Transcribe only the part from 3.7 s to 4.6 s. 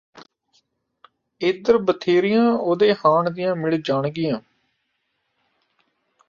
ਜਾਣਗੀਆਂ